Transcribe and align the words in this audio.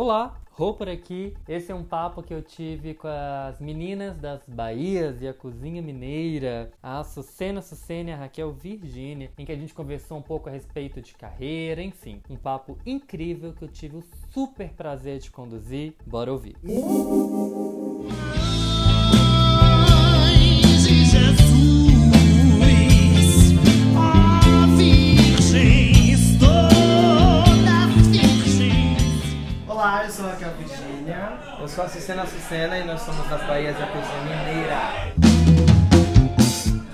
Olá, 0.00 0.40
Rô 0.52 0.74
por 0.74 0.88
aqui. 0.88 1.34
Esse 1.48 1.72
é 1.72 1.74
um 1.74 1.82
papo 1.82 2.22
que 2.22 2.32
eu 2.32 2.40
tive 2.40 2.94
com 2.94 3.08
as 3.08 3.58
meninas 3.58 4.16
das 4.16 4.40
Bahias 4.46 5.20
e 5.20 5.26
a 5.26 5.34
Cozinha 5.34 5.82
Mineira, 5.82 6.70
a 6.80 7.02
Sucena 7.02 7.60
Sucena 7.60 8.10
e 8.10 8.12
a 8.12 8.16
Raquel 8.16 8.52
Virgínia, 8.52 9.32
em 9.36 9.44
que 9.44 9.50
a 9.50 9.56
gente 9.56 9.74
conversou 9.74 10.18
um 10.18 10.22
pouco 10.22 10.48
a 10.48 10.52
respeito 10.52 11.02
de 11.02 11.14
carreira, 11.14 11.82
enfim, 11.82 12.22
um 12.30 12.36
papo 12.36 12.78
incrível 12.86 13.52
que 13.52 13.64
eu 13.64 13.68
tive 13.68 13.96
o 13.96 14.04
super 14.32 14.70
prazer 14.70 15.18
de 15.18 15.32
conduzir. 15.32 15.94
Bora 16.06 16.30
ouvir. 16.30 16.54
Olá, 16.64 18.37
Eu 31.68 31.74
sou 31.74 31.84
a 31.84 31.88
Sucena 31.90 32.24
Sucena 32.26 32.78
e 32.78 32.84
nós 32.84 32.98
somos 33.02 33.28
das 33.28 33.42
Bahias 33.42 33.76
da 33.76 33.86
Cozinha 33.88 34.22
Mineira. 34.24 35.12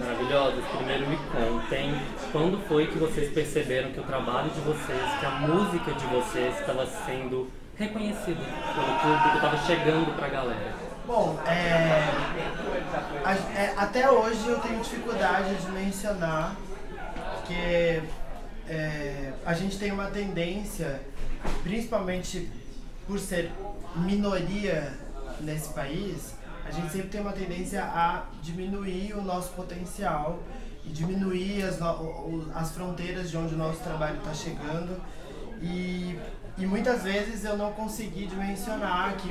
Maravilhosos, 0.00 0.64
primeiro 0.76 1.06
me 1.08 1.16
contem 1.16 1.94
quando 2.32 2.58
foi 2.66 2.88
que 2.88 2.98
vocês 2.98 3.32
perceberam 3.32 3.92
que 3.92 4.00
o 4.00 4.02
trabalho 4.02 4.50
de 4.50 4.58
vocês, 4.62 5.00
que 5.20 5.26
a 5.26 5.30
música 5.30 5.92
de 5.92 6.04
vocês 6.06 6.58
estava 6.58 6.84
sendo 7.06 7.48
reconhecida 7.76 8.40
pelo 8.74 8.98
público, 8.98 9.36
estava 9.36 9.58
chegando 9.58 10.16
pra 10.16 10.26
galera. 10.26 10.74
Bom, 11.06 11.38
é, 11.46 12.10
a- 13.24 13.34
é, 13.56 13.74
até 13.76 14.10
hoje 14.10 14.44
eu 14.48 14.58
tenho 14.58 14.80
dificuldade 14.80 15.54
de 15.54 15.70
mencionar 15.70 16.56
que 17.46 18.02
é, 18.68 19.32
a 19.46 19.54
gente 19.54 19.78
tem 19.78 19.92
uma 19.92 20.06
tendência, 20.06 21.00
principalmente 21.62 22.50
por 23.06 23.18
ser 23.18 23.52
minoria 23.96 24.92
nesse 25.40 25.72
país, 25.72 26.34
a 26.64 26.70
gente 26.70 26.90
sempre 26.90 27.08
tem 27.08 27.20
uma 27.20 27.32
tendência 27.32 27.82
a 27.82 28.24
diminuir 28.42 29.14
o 29.14 29.22
nosso 29.22 29.50
potencial 29.50 30.40
e 30.84 30.88
diminuir 30.88 31.62
as, 31.62 31.78
as 32.54 32.72
fronteiras 32.72 33.30
de 33.30 33.36
onde 33.36 33.54
o 33.54 33.58
nosso 33.58 33.80
trabalho 33.80 34.16
está 34.16 34.32
chegando. 34.32 35.00
E, 35.60 36.18
e 36.58 36.66
muitas 36.66 37.02
vezes 37.02 37.44
eu 37.44 37.56
não 37.56 37.72
consegui 37.72 38.26
dimensionar 38.26 39.14
que 39.16 39.30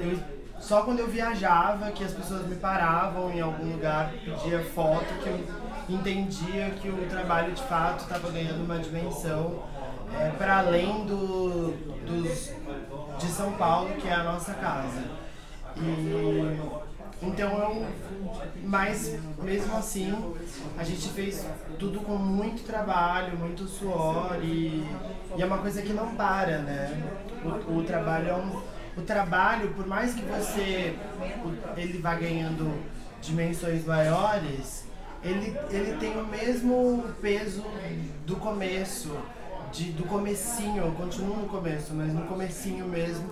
eu, 0.00 0.18
só 0.60 0.82
quando 0.82 1.00
eu 1.00 1.08
viajava 1.08 1.90
que 1.90 2.02
as 2.02 2.12
pessoas 2.12 2.46
me 2.46 2.56
paravam 2.56 3.30
em 3.32 3.40
algum 3.40 3.72
lugar, 3.72 4.12
pedia 4.12 4.64
foto, 4.64 5.06
que 5.22 5.28
eu 5.28 5.46
entendia 5.88 6.70
que 6.70 6.88
o 6.88 7.06
trabalho 7.08 7.52
de 7.52 7.62
fato 7.62 8.04
estava 8.04 8.30
ganhando 8.30 8.64
uma 8.64 8.78
dimensão 8.78 9.62
para 10.38 10.58
além 10.58 11.04
do, 11.04 11.16
São 13.34 13.52
Paulo, 13.54 13.94
que 13.96 14.06
é 14.06 14.14
a 14.14 14.22
nossa 14.22 14.54
casa. 14.54 15.02
E 15.76 16.84
então 17.20 17.58
eu, 17.58 17.86
mas 18.62 19.18
mesmo 19.42 19.76
assim 19.76 20.34
a 20.78 20.84
gente 20.84 21.08
fez 21.08 21.44
tudo 21.78 22.00
com 22.00 22.16
muito 22.16 22.64
trabalho, 22.64 23.36
muito 23.36 23.66
suor 23.66 24.38
e, 24.42 24.86
e 25.36 25.42
é 25.42 25.44
uma 25.44 25.58
coisa 25.58 25.82
que 25.82 25.92
não 25.92 26.14
para, 26.14 26.58
né? 26.58 27.02
O, 27.68 27.78
o 27.78 27.84
trabalho 27.84 28.28
é 28.28 28.34
um, 28.34 28.62
o 28.96 29.02
trabalho, 29.02 29.72
por 29.74 29.86
mais 29.86 30.14
que 30.14 30.22
você 30.22 30.96
ele 31.76 31.98
vá 31.98 32.14
ganhando 32.14 32.72
dimensões 33.20 33.84
maiores, 33.84 34.86
ele, 35.24 35.56
ele 35.70 35.96
tem 35.98 36.16
o 36.18 36.26
mesmo 36.26 37.04
peso 37.20 37.64
do 38.26 38.36
começo, 38.36 39.16
de, 39.74 39.90
do 39.90 40.04
comecinho, 40.04 40.84
eu 40.84 40.92
continuo 40.92 41.36
no 41.36 41.48
começo, 41.48 41.92
mas 41.94 42.12
no 42.14 42.22
comecinho 42.22 42.86
mesmo, 42.86 43.28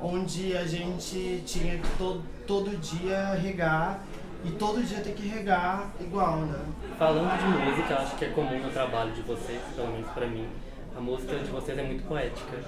onde 0.00 0.56
a 0.56 0.66
gente 0.66 1.42
tinha 1.46 1.78
que 1.78 1.88
todo, 1.96 2.20
todo 2.46 2.76
dia 2.78 3.34
regar 3.34 4.00
e 4.44 4.50
todo 4.50 4.82
dia 4.82 5.00
ter 5.00 5.12
que 5.12 5.28
regar 5.28 5.94
igual, 6.00 6.38
né? 6.38 6.58
Falando 6.98 7.38
de 7.38 7.64
música, 7.64 7.94
acho 7.94 8.16
que 8.16 8.24
é 8.24 8.28
comum 8.30 8.58
no 8.58 8.70
trabalho 8.70 9.12
de 9.12 9.22
vocês, 9.22 9.60
pelo 9.76 9.92
menos 9.92 10.10
pra 10.10 10.26
mim. 10.26 10.48
A 10.96 11.00
música 11.00 11.36
de 11.36 11.50
vocês 11.50 11.78
é 11.78 11.82
muito 11.82 12.06
poética. 12.08 12.58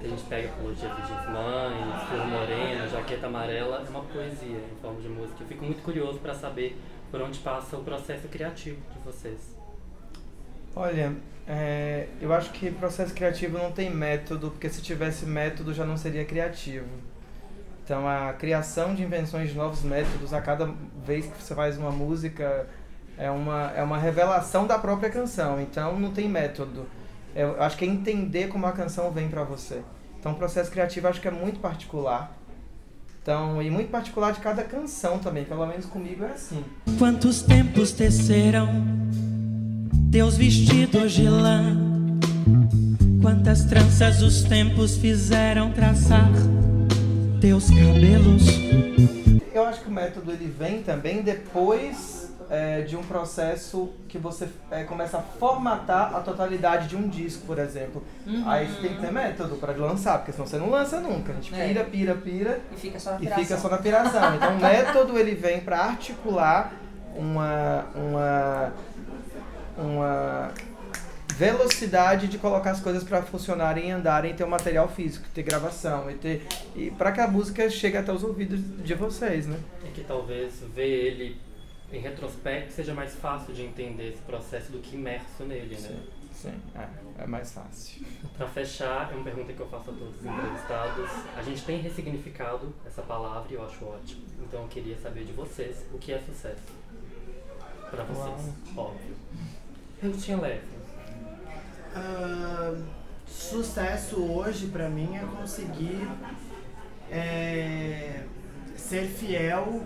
A 0.00 0.08
gente 0.08 0.22
pega 0.24 0.48
Apologia 0.48 0.88
Virgens 0.88 1.30
Mães, 1.30 2.08
Flor 2.08 2.26
Morena, 2.26 2.88
Jaqueta 2.88 3.28
Amarela, 3.28 3.84
é 3.86 3.90
uma 3.90 4.02
poesia 4.02 4.58
em 4.58 4.82
forma 4.82 5.00
de 5.00 5.08
música. 5.08 5.36
Eu 5.40 5.46
fico 5.46 5.64
muito 5.64 5.82
curioso 5.82 6.18
pra 6.18 6.34
saber 6.34 6.76
por 7.12 7.22
onde 7.22 7.38
passa 7.38 7.76
o 7.76 7.84
processo 7.84 8.26
criativo 8.26 8.80
de 8.92 8.98
vocês. 9.04 9.61
Olha, 10.74 11.12
é, 11.46 12.06
eu 12.20 12.32
acho 12.32 12.50
que 12.50 12.70
processo 12.70 13.12
criativo 13.12 13.58
não 13.58 13.72
tem 13.72 13.90
método, 13.90 14.50
porque 14.50 14.68
se 14.68 14.80
tivesse 14.80 15.26
método 15.26 15.74
já 15.74 15.84
não 15.84 15.96
seria 15.96 16.24
criativo. 16.24 16.86
Então 17.84 18.08
a 18.08 18.32
criação 18.32 18.94
de 18.94 19.02
invenções 19.02 19.50
de 19.50 19.56
novos 19.56 19.82
métodos 19.82 20.32
a 20.32 20.40
cada 20.40 20.72
vez 21.04 21.26
que 21.26 21.42
você 21.42 21.54
faz 21.54 21.76
uma 21.76 21.90
música 21.90 22.66
é 23.18 23.30
uma, 23.30 23.72
é 23.76 23.82
uma 23.82 23.98
revelação 23.98 24.66
da 24.66 24.78
própria 24.78 25.10
canção. 25.10 25.60
Então 25.60 25.98
não 25.98 26.12
tem 26.12 26.28
método. 26.28 26.86
Eu 27.34 27.60
acho 27.62 27.76
que 27.76 27.84
é 27.84 27.88
entender 27.88 28.48
como 28.48 28.66
a 28.66 28.72
canção 28.72 29.10
vem 29.10 29.28
pra 29.28 29.42
você. 29.42 29.82
Então 30.18 30.32
o 30.32 30.36
processo 30.36 30.70
criativo 30.70 31.08
acho 31.08 31.20
que 31.20 31.28
é 31.28 31.32
muito 31.32 31.60
particular. 31.60 32.38
Então, 33.20 33.62
e 33.62 33.70
muito 33.70 33.88
particular 33.88 34.32
de 34.32 34.40
cada 34.40 34.64
canção 34.64 35.18
também, 35.18 35.44
pelo 35.44 35.64
menos 35.64 35.86
comigo 35.86 36.24
é 36.24 36.32
assim. 36.32 36.64
Quantos 36.98 37.42
tempos 37.42 37.92
teceram 37.92 38.68
teus 40.12 40.36
vestidos 40.36 41.12
de 41.12 41.28
lã? 41.28 41.76
Quantas 43.20 43.64
tranças 43.64 44.22
os 44.22 44.42
tempos 44.42 44.96
fizeram 44.98 45.72
traçar 45.72 46.28
teus 47.40 47.68
cabelos? 47.70 48.44
Eu 49.52 49.64
acho 49.64 49.80
que 49.80 49.88
o 49.88 49.92
método 49.92 50.30
ele 50.30 50.46
vem 50.58 50.82
também 50.82 51.22
depois 51.22 52.30
é, 52.50 52.82
de 52.82 52.96
um 52.96 53.02
processo 53.02 53.90
que 54.08 54.18
você 54.18 54.48
é, 54.70 54.84
começa 54.84 55.18
a 55.18 55.22
formatar 55.22 56.14
a 56.14 56.20
totalidade 56.20 56.88
de 56.88 56.96
um 56.96 57.08
disco, 57.08 57.46
por 57.46 57.58
exemplo. 57.58 58.02
Aí 58.46 58.66
você 58.68 58.80
tem 58.88 58.94
que 58.96 59.00
ter 59.00 59.12
método 59.12 59.56
para 59.56 59.72
lançar, 59.72 60.18
porque 60.18 60.32
senão 60.32 60.46
você 60.46 60.58
não 60.58 60.68
lança 60.70 61.00
nunca. 61.00 61.32
A 61.32 61.34
gente 61.36 61.54
É. 61.54 61.68
pira, 61.68 61.84
pira, 61.84 62.14
pira 62.14 62.60
E 62.76 62.76
fica 62.80 62.98
só 63.00 63.10
na 63.12 63.16
e 63.16 63.20
piração. 63.20 63.42
fica 63.44 63.56
só 63.58 63.68
na 63.70 63.78
piração. 63.78 64.34
Então 64.36 64.56
o 64.56 64.60
método 64.60 65.18
ele 65.18 65.34
vem 65.34 65.60
para 65.60 65.78
articular 65.78 66.72
uma, 67.16 67.86
uma, 67.94 68.72
uma 69.76 70.52
velocidade 71.32 72.28
de 72.28 72.38
colocar 72.38 72.72
as 72.72 72.80
coisas 72.80 73.02
para 73.02 73.22
funcionarem 73.22 73.88
e 73.88 73.90
andarem, 73.90 74.34
ter 74.34 74.44
um 74.44 74.48
material 74.48 74.88
físico, 74.88 75.26
ter 75.34 75.42
gravação 75.42 76.10
e 76.10 76.14
ter 76.14 76.46
e 76.76 76.90
para 76.90 77.10
que 77.10 77.20
a 77.20 77.26
música 77.26 77.68
chegue 77.70 77.96
até 77.96 78.12
os 78.12 78.22
ouvidos 78.22 78.60
de 78.84 78.94
vocês, 78.94 79.46
né? 79.46 79.58
E 79.84 79.88
que 79.90 80.04
talvez 80.04 80.60
ver 80.74 80.88
ele 80.88 81.40
em 81.92 82.00
retrospecto 82.00 82.72
seja 82.72 82.94
mais 82.94 83.14
fácil 83.14 83.52
de 83.52 83.62
entender 83.62 84.10
esse 84.10 84.22
processo 84.22 84.72
do 84.72 84.78
que 84.78 84.94
imerso 84.96 85.44
nele, 85.44 85.76
né? 85.80 86.00
Sim, 86.32 86.54
é, 86.74 87.22
é 87.22 87.26
mais 87.26 87.52
fácil. 87.52 88.04
Pra 88.36 88.48
fechar, 88.48 89.12
é 89.12 89.14
uma 89.14 89.24
pergunta 89.24 89.52
que 89.52 89.60
eu 89.60 89.68
faço 89.68 89.90
a 89.90 89.92
todos 89.92 90.18
os 90.18 90.24
entrevistados. 90.24 91.10
A 91.36 91.42
gente 91.42 91.62
tem 91.64 91.80
ressignificado 91.80 92.74
essa 92.86 93.02
palavra 93.02 93.46
e 93.50 93.54
eu 93.54 93.64
acho 93.64 93.84
ótimo. 93.84 94.22
Então 94.40 94.62
eu 94.62 94.68
queria 94.68 94.96
saber 94.98 95.24
de 95.24 95.32
vocês 95.32 95.84
o 95.92 95.98
que 95.98 96.12
é 96.12 96.18
sucesso. 96.18 96.62
Pra 97.90 98.04
vocês, 98.04 98.54
óbvio. 98.74 99.14
Eu 100.02 100.12
tinha 100.12 100.36
leve. 100.36 100.66
Ah, 101.94 102.74
sucesso 103.24 104.16
hoje 104.16 104.66
pra 104.66 104.88
mim 104.88 105.14
é 105.14 105.20
conseguir 105.20 106.08
é, 107.08 108.24
ser 108.76 109.06
fiel 109.06 109.80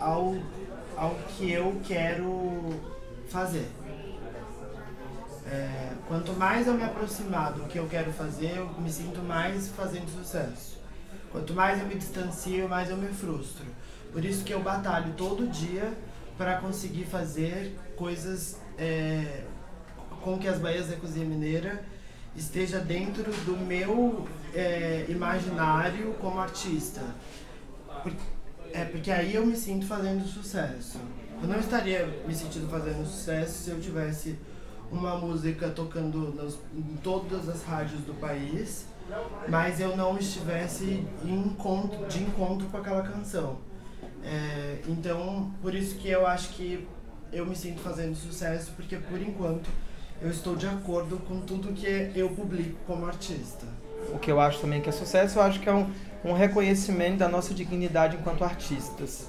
ao, 0.00 0.34
ao 0.96 1.14
que 1.28 1.52
eu 1.52 1.78
quero 1.84 2.80
fazer. 3.28 3.70
É, 5.46 5.92
quanto 6.08 6.32
mais 6.32 6.66
eu 6.66 6.72
me 6.72 6.82
aproximar 6.82 7.52
do 7.52 7.64
que 7.64 7.78
eu 7.78 7.86
quero 7.86 8.10
fazer, 8.14 8.56
eu 8.56 8.66
me 8.80 8.90
sinto 8.90 9.20
mais 9.20 9.68
fazendo 9.68 10.08
sucesso. 10.08 10.78
Quanto 11.30 11.52
mais 11.52 11.82
eu 11.82 11.86
me 11.86 11.96
distancio, 11.96 12.66
mais 12.66 12.88
eu 12.88 12.96
me 12.96 13.08
frustro. 13.08 13.66
Por 14.10 14.24
isso 14.24 14.42
que 14.42 14.54
eu 14.54 14.62
batalho 14.62 15.12
todo 15.18 15.46
dia 15.46 15.92
para 16.38 16.56
conseguir 16.56 17.04
fazer 17.04 17.78
coisas 17.94 18.63
é, 18.78 19.44
com 20.22 20.38
que 20.38 20.48
as 20.48 20.58
Bahias 20.58 20.88
da 20.88 20.96
Cozinha 20.96 21.26
Mineira 21.26 21.84
esteja 22.36 22.78
dentro 22.80 23.24
do 23.44 23.56
meu 23.56 24.26
é, 24.54 25.04
imaginário 25.08 26.14
como 26.20 26.38
artista. 26.40 27.02
Por- 28.02 28.12
é 28.72 28.84
porque 28.84 29.10
aí 29.10 29.34
eu 29.34 29.46
me 29.46 29.56
sinto 29.56 29.86
fazendo 29.86 30.26
sucesso. 30.26 30.98
Eu 31.40 31.48
não 31.48 31.58
estaria 31.60 32.06
me 32.26 32.34
sentindo 32.34 32.68
fazendo 32.68 33.06
sucesso 33.06 33.64
se 33.64 33.70
eu 33.70 33.80
tivesse 33.80 34.36
uma 34.90 35.16
música 35.16 35.68
tocando 35.70 36.34
em 36.74 36.96
todas 37.02 37.48
as 37.48 37.62
rádios 37.64 38.00
do 38.02 38.14
país, 38.14 38.86
mas 39.48 39.80
eu 39.80 39.96
não 39.96 40.16
estivesse 40.18 41.04
encontro, 41.24 42.06
de 42.06 42.22
encontro 42.22 42.66
com 42.68 42.76
aquela 42.78 43.02
canção. 43.02 43.58
É, 44.24 44.78
então, 44.88 45.52
por 45.60 45.74
isso 45.74 45.96
que 45.96 46.08
eu 46.08 46.26
acho 46.26 46.50
que 46.50 46.86
eu 47.34 47.44
me 47.44 47.56
sinto 47.56 47.80
fazendo 47.80 48.14
sucesso, 48.14 48.72
porque 48.76 48.96
por 48.96 49.20
enquanto 49.20 49.68
eu 50.22 50.30
estou 50.30 50.54
de 50.54 50.66
acordo 50.66 51.18
com 51.18 51.40
tudo 51.40 51.72
que 51.72 52.12
eu 52.14 52.30
publico 52.30 52.78
como 52.86 53.04
artista. 53.04 53.66
o 54.12 54.18
que 54.18 54.30
eu 54.30 54.40
acho 54.40 54.60
também 54.60 54.80
que 54.80 54.88
é 54.88 54.92
sucesso, 54.92 55.38
eu 55.38 55.42
acho 55.42 55.60
que 55.60 55.68
é 55.68 55.72
um, 55.72 55.90
um 56.24 56.32
reconhecimento 56.32 57.18
da 57.18 57.28
nossa 57.28 57.52
dignidade 57.52 58.16
enquanto 58.16 58.44
artistas. 58.44 59.28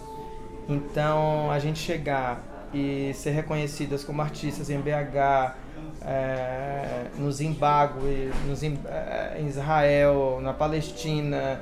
Então, 0.69 1.49
a 1.51 1.59
gente 1.59 1.79
chegar 1.79 2.69
e 2.73 3.13
ser 3.13 3.31
reconhecidas 3.31 4.03
como 4.03 4.21
artistas 4.21 4.69
em 4.69 4.79
BH, 4.79 5.55
é, 6.01 7.05
no 7.17 7.31
Zimbábue, 7.31 8.31
no 8.45 8.53
é, 8.87 9.37
em 9.39 9.47
Israel, 9.47 10.39
na 10.41 10.53
Palestina, 10.53 11.61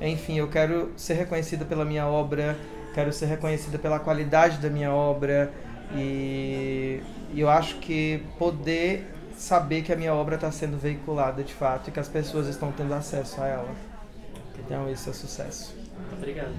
enfim, 0.00 0.38
eu 0.38 0.48
quero 0.48 0.92
ser 0.96 1.14
reconhecida 1.14 1.64
pela 1.64 1.84
minha 1.84 2.06
obra, 2.06 2.56
quero 2.94 3.12
ser 3.12 3.26
reconhecida 3.26 3.78
pela 3.78 4.00
qualidade 4.00 4.58
da 4.58 4.68
minha 4.68 4.92
obra 4.92 5.52
e, 5.94 7.02
e 7.32 7.40
eu 7.40 7.48
acho 7.48 7.76
que 7.76 8.22
poder 8.38 9.10
saber 9.36 9.82
que 9.82 9.92
a 9.92 9.96
minha 9.96 10.14
obra 10.14 10.36
está 10.36 10.50
sendo 10.50 10.78
veiculada 10.78 11.42
de 11.42 11.52
fato 11.52 11.88
e 11.88 11.92
que 11.92 12.00
as 12.00 12.08
pessoas 12.08 12.46
estão 12.46 12.72
tendo 12.72 12.94
acesso 12.94 13.40
a 13.40 13.46
ela. 13.46 13.74
Então, 14.58 14.90
isso 14.90 15.10
é 15.10 15.12
sucesso. 15.12 15.76
Obrigado. 16.12 16.54